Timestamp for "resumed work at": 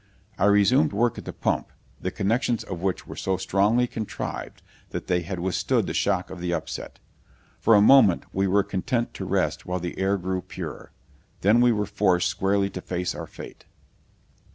0.45-1.25